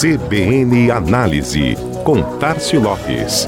CBN 0.00 0.90
Análise, 0.90 1.76
com 2.04 2.22
Tarcio 2.38 2.80
Lopes. 2.80 3.44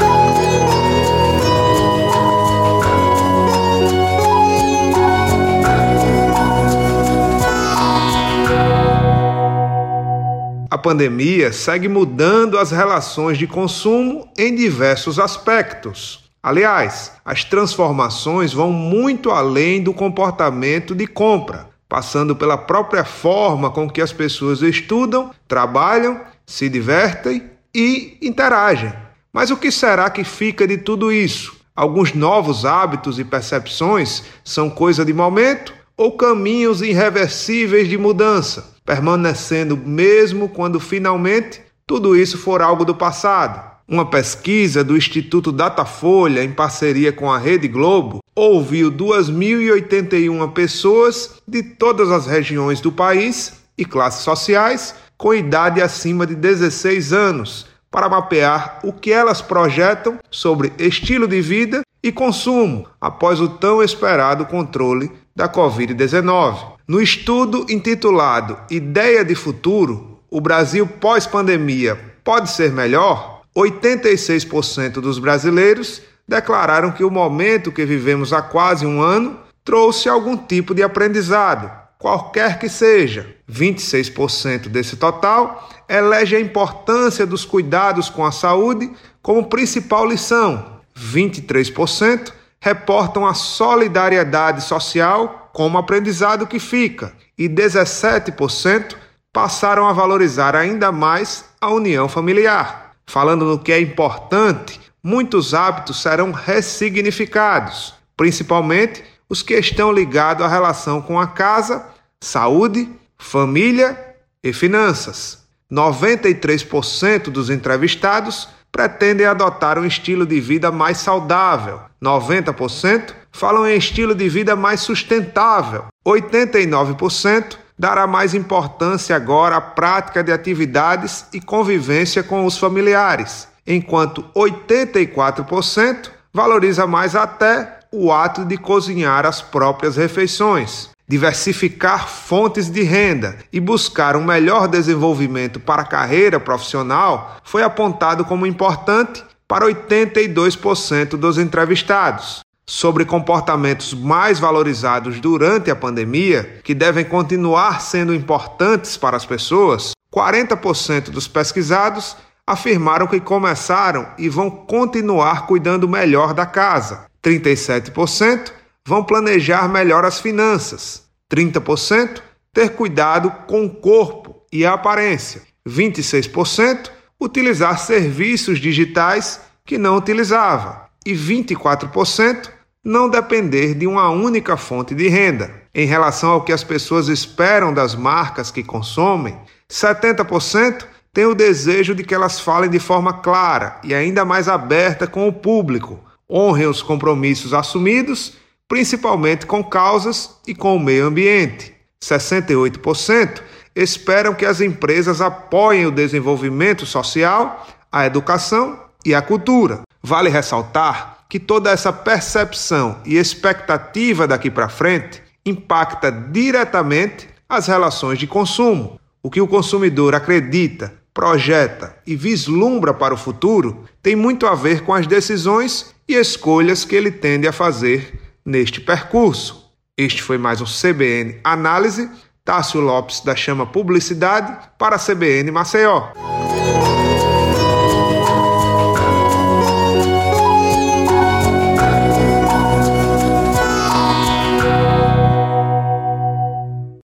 A 10.70 10.76
pandemia 10.76 11.54
segue 11.54 11.88
mudando 11.88 12.58
as 12.58 12.70
relações 12.70 13.38
de 13.38 13.46
consumo 13.46 14.28
em 14.36 14.54
diversos 14.54 15.18
aspectos. 15.18 16.30
Aliás, 16.42 17.12
as 17.24 17.44
transformações 17.44 18.52
vão 18.52 18.70
muito 18.70 19.30
além 19.30 19.82
do 19.82 19.94
comportamento 19.94 20.94
de 20.94 21.06
compra, 21.06 21.70
passando 21.88 22.36
pela 22.36 22.58
própria 22.58 23.06
forma 23.06 23.70
com 23.70 23.88
que 23.88 24.02
as 24.02 24.12
pessoas 24.12 24.60
estudam, 24.60 25.30
trabalham, 25.48 26.20
se 26.46 26.68
divertem 26.68 27.50
e 27.74 28.18
interagem. 28.20 28.92
Mas 29.32 29.50
o 29.50 29.56
que 29.56 29.70
será 29.70 30.10
que 30.10 30.24
fica 30.24 30.66
de 30.66 30.78
tudo 30.78 31.12
isso? 31.12 31.56
Alguns 31.74 32.12
novos 32.12 32.64
hábitos 32.64 33.18
e 33.18 33.24
percepções 33.24 34.24
são 34.44 34.68
coisa 34.68 35.04
de 35.04 35.12
momento 35.12 35.72
ou 35.96 36.12
caminhos 36.12 36.82
irreversíveis 36.82 37.88
de 37.88 37.96
mudança? 37.96 38.72
permanecendo 38.84 39.76
mesmo 39.76 40.48
quando 40.48 40.80
finalmente 40.80 41.60
tudo 41.86 42.16
isso 42.16 42.38
for 42.38 42.62
algo 42.62 42.84
do 42.84 42.94
passado. 42.94 43.70
Uma 43.86 44.08
pesquisa 44.08 44.82
do 44.82 44.96
Instituto 44.96 45.52
Datafolha, 45.52 46.42
em 46.42 46.52
parceria 46.52 47.12
com 47.12 47.30
a 47.30 47.38
Rede 47.38 47.68
Globo, 47.68 48.20
ouviu 48.34 48.90
2.081 48.90 50.52
pessoas 50.52 51.42
de 51.46 51.62
todas 51.62 52.10
as 52.10 52.26
regiões 52.26 52.80
do 52.80 52.90
país 52.90 53.60
e 53.76 53.84
classes 53.84 54.22
sociais 54.22 54.94
com 55.22 55.32
idade 55.32 55.80
acima 55.80 56.26
de 56.26 56.34
16 56.34 57.12
anos 57.12 57.68
para 57.92 58.08
mapear 58.08 58.80
o 58.82 58.92
que 58.92 59.12
elas 59.12 59.40
projetam 59.40 60.18
sobre 60.28 60.72
estilo 60.80 61.28
de 61.28 61.40
vida 61.40 61.82
e 62.02 62.10
consumo 62.10 62.88
após 63.00 63.40
o 63.40 63.48
tão 63.48 63.80
esperado 63.80 64.44
controle 64.46 65.12
da 65.36 65.48
Covid-19. 65.48 66.72
No 66.88 67.00
estudo 67.00 67.64
intitulado 67.70 68.58
Ideia 68.68 69.24
de 69.24 69.36
Futuro: 69.36 70.18
O 70.28 70.40
Brasil 70.40 70.88
pós-pandemia 70.88 71.96
pode 72.24 72.50
ser 72.50 72.72
melhor? 72.72 73.42
86% 73.56 74.94
dos 74.94 75.20
brasileiros 75.20 76.02
declararam 76.26 76.90
que 76.90 77.04
o 77.04 77.10
momento 77.12 77.70
que 77.70 77.86
vivemos 77.86 78.32
há 78.32 78.42
quase 78.42 78.84
um 78.84 79.00
ano 79.00 79.38
trouxe 79.64 80.08
algum 80.08 80.36
tipo 80.36 80.74
de 80.74 80.82
aprendizado, 80.82 81.70
qualquer 82.02 82.58
que 82.58 82.68
seja. 82.68 83.36
26% 83.48 84.66
desse 84.68 84.96
total 84.96 85.70
elege 85.88 86.34
a 86.34 86.40
importância 86.40 87.24
dos 87.24 87.44
cuidados 87.44 88.10
com 88.10 88.26
a 88.26 88.32
saúde 88.32 88.90
como 89.22 89.48
principal 89.48 90.04
lição. 90.04 90.80
23% 90.98 92.32
reportam 92.60 93.24
a 93.24 93.34
solidariedade 93.34 94.64
social 94.64 95.50
como 95.52 95.78
aprendizado 95.78 96.46
que 96.46 96.58
fica, 96.58 97.12
e 97.38 97.48
17% 97.48 98.96
passaram 99.32 99.86
a 99.86 99.92
valorizar 99.92 100.56
ainda 100.56 100.90
mais 100.90 101.44
a 101.60 101.70
união 101.70 102.08
familiar. 102.08 102.96
Falando 103.06 103.44
no 103.44 103.58
que 103.58 103.70
é 103.70 103.80
importante, 103.80 104.80
muitos 105.02 105.54
hábitos 105.54 106.02
serão 106.02 106.32
ressignificados, 106.32 107.94
principalmente 108.16 109.04
os 109.32 109.40
que 109.40 109.54
estão 109.54 109.90
ligados 109.90 110.44
à 110.44 110.48
relação 110.48 111.00
com 111.00 111.18
a 111.18 111.26
casa, 111.26 111.86
saúde, 112.20 112.86
família 113.16 113.98
e 114.44 114.52
finanças. 114.52 115.38
93% 115.72 117.30
dos 117.30 117.48
entrevistados 117.48 118.46
pretendem 118.70 119.24
adotar 119.24 119.78
um 119.78 119.86
estilo 119.86 120.26
de 120.26 120.38
vida 120.38 120.70
mais 120.70 120.98
saudável. 120.98 121.80
90% 122.02 123.14
falam 123.32 123.66
em 123.66 123.74
estilo 123.74 124.14
de 124.14 124.28
vida 124.28 124.54
mais 124.54 124.80
sustentável. 124.80 125.86
89% 126.06 127.56
dará 127.78 128.06
mais 128.06 128.34
importância 128.34 129.16
agora 129.16 129.56
à 129.56 129.62
prática 129.62 130.22
de 130.22 130.30
atividades 130.30 131.24
e 131.32 131.40
convivência 131.40 132.22
com 132.22 132.44
os 132.44 132.58
familiares, 132.58 133.48
enquanto 133.66 134.26
84% 134.36 136.10
valoriza 136.34 136.86
mais 136.86 137.16
até 137.16 137.80
o 137.92 138.10
ato 138.10 138.44
de 138.44 138.56
cozinhar 138.56 139.26
as 139.26 139.42
próprias 139.42 139.96
refeições. 139.96 140.88
Diversificar 141.06 142.08
fontes 142.08 142.70
de 142.70 142.82
renda 142.82 143.36
e 143.52 143.60
buscar 143.60 144.16
um 144.16 144.24
melhor 144.24 144.66
desenvolvimento 144.66 145.60
para 145.60 145.82
a 145.82 145.86
carreira 145.86 146.40
profissional 146.40 147.36
foi 147.44 147.62
apontado 147.62 148.24
como 148.24 148.46
importante 148.46 149.22
para 149.46 149.66
82% 149.66 151.10
dos 151.10 151.36
entrevistados 151.36 152.40
sobre 152.66 153.04
comportamentos 153.04 153.92
mais 153.92 154.38
valorizados 154.38 155.20
durante 155.20 155.70
a 155.70 155.76
pandemia, 155.76 156.60
que 156.64 156.74
devem 156.74 157.04
continuar 157.04 157.82
sendo 157.82 158.14
importantes 158.14 158.96
para 158.96 159.16
as 159.16 159.26
pessoas, 159.26 159.92
40% 160.10 161.10
dos 161.10 161.28
pesquisados 161.28 162.16
afirmaram 162.46 163.06
que 163.06 163.20
começaram 163.20 164.08
e 164.16 164.28
vão 164.28 164.50
continuar 164.50 165.46
cuidando 165.46 165.88
melhor 165.88 166.32
da 166.32 166.46
casa. 166.46 167.11
37% 167.24 168.52
vão 168.86 169.04
planejar 169.04 169.68
melhor 169.68 170.04
as 170.04 170.20
finanças. 170.20 171.04
30% 171.32 172.20
ter 172.52 172.70
cuidado 172.70 173.30
com 173.46 173.64
o 173.64 173.70
corpo 173.70 174.42
e 174.52 174.66
a 174.66 174.74
aparência. 174.74 175.42
26% 175.66 176.90
utilizar 177.20 177.78
serviços 177.78 178.58
digitais 178.58 179.40
que 179.64 179.78
não 179.78 179.96
utilizava 179.96 180.88
e 181.06 181.14
24% 181.14 182.50
não 182.84 183.08
depender 183.08 183.74
de 183.74 183.86
uma 183.86 184.10
única 184.10 184.56
fonte 184.56 184.94
de 184.94 185.08
renda. 185.08 185.62
Em 185.74 185.86
relação 185.86 186.30
ao 186.30 186.42
que 186.42 186.52
as 186.52 186.64
pessoas 186.64 187.08
esperam 187.08 187.72
das 187.72 187.94
marcas 187.94 188.50
que 188.50 188.62
consomem, 188.62 189.38
70% 189.70 190.84
têm 191.12 191.26
o 191.26 191.34
desejo 191.34 191.94
de 191.94 192.02
que 192.02 192.14
elas 192.14 192.40
falem 192.40 192.68
de 192.68 192.78
forma 192.78 193.14
clara 193.20 193.80
e 193.84 193.94
ainda 193.94 194.24
mais 194.24 194.48
aberta 194.48 195.06
com 195.06 195.28
o 195.28 195.32
público, 195.32 196.00
honrem 196.32 196.66
os 196.66 196.82
compromissos 196.82 197.52
assumidos, 197.52 198.34
principalmente 198.66 199.44
com 199.44 199.62
causas 199.62 200.38
e 200.46 200.54
com 200.54 200.76
o 200.76 200.80
meio 200.80 201.06
ambiente. 201.06 201.74
68% 202.02 203.42
esperam 203.76 204.34
que 204.34 204.46
as 204.46 204.60
empresas 204.60 205.20
apoiem 205.20 205.86
o 205.86 205.90
desenvolvimento 205.90 206.86
social, 206.86 207.66
a 207.90 208.06
educação 208.06 208.80
e 209.04 209.14
a 209.14 209.22
cultura. 209.22 209.82
Vale 210.02 210.30
ressaltar 210.30 211.18
que 211.28 211.38
toda 211.38 211.70
essa 211.70 211.92
percepção 211.92 213.00
e 213.04 213.16
expectativa 213.16 214.26
daqui 214.26 214.50
para 214.50 214.68
frente 214.68 215.22
impacta 215.44 216.10
diretamente 216.10 217.28
as 217.48 217.66
relações 217.66 218.18
de 218.18 218.26
consumo. 218.26 218.98
O 219.22 219.30
que 219.30 219.40
o 219.40 219.48
consumidor 219.48 220.14
acredita, 220.14 220.92
projeta 221.14 221.96
e 222.06 222.16
vislumbra 222.16 222.94
para 222.94 223.14
o 223.14 223.18
futuro 223.18 223.84
tem 224.02 224.16
muito 224.16 224.46
a 224.46 224.54
ver 224.54 224.82
com 224.82 224.94
as 224.94 225.06
decisões 225.06 225.94
e 226.08 226.14
escolhas 226.14 226.84
que 226.84 226.94
ele 226.94 227.10
tende 227.10 227.46
a 227.46 227.52
fazer 227.52 228.20
neste 228.44 228.80
percurso. 228.80 229.70
Este 229.96 230.22
foi 230.22 230.38
mais 230.38 230.60
um 230.60 230.64
CBN 230.64 231.38
Análise. 231.44 232.10
Tássio 232.44 232.80
Lopes 232.80 233.20
da 233.20 233.36
Chama 233.36 233.66
Publicidade 233.66 234.68
para 234.76 234.96
a 234.96 234.98
CBN 234.98 235.52
Maceió. 235.52 236.08